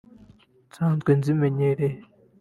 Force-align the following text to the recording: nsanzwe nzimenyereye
nsanzwe 0.67 1.11
nzimenyereye 1.19 1.99